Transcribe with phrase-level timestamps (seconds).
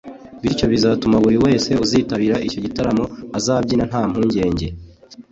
[0.41, 3.03] bityo bizatuma buri wese uzitabira icyo gitaramo
[3.37, 4.67] azabyina nta mpungenge